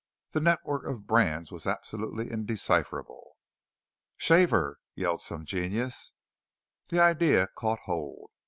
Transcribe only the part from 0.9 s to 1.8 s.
brands was